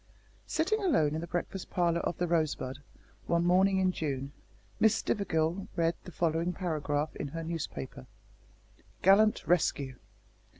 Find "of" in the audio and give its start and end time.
2.01-2.17